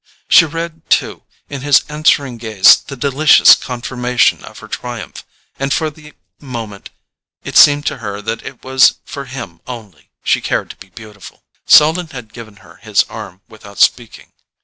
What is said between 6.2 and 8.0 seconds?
moment it seemed to